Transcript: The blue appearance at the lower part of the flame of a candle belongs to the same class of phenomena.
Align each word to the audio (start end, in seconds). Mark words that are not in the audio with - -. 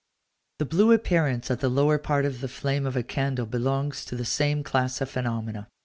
The 0.57 0.65
blue 0.65 0.91
appearance 0.93 1.51
at 1.51 1.59
the 1.59 1.69
lower 1.69 1.99
part 1.99 2.25
of 2.25 2.41
the 2.41 2.47
flame 2.47 2.87
of 2.87 2.95
a 2.97 3.03
candle 3.03 3.45
belongs 3.45 4.03
to 4.05 4.15
the 4.15 4.25
same 4.25 4.63
class 4.63 4.99
of 4.99 5.11
phenomena. 5.11 5.67